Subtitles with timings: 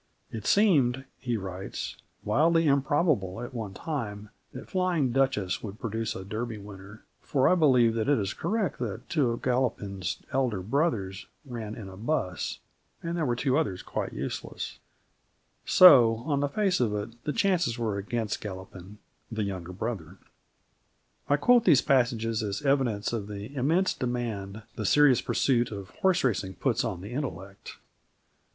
[0.31, 6.25] "It seemed," he writes, "wildly improbable at one time that Flying Duchess would produce a
[6.25, 11.75] Derby winner, for I believe it is correct that two of Galopin's elder brothers ran
[11.75, 12.57] in a bus,
[13.03, 14.79] and there were two others quite useless
[15.67, 18.97] So, on the face of it, the chances were against Galopin,
[19.31, 20.17] the youngest brother."
[21.29, 26.23] I quote these passages as evidence of the immense demand the serious pursuit of horse
[26.23, 27.77] racing puts on the intellect.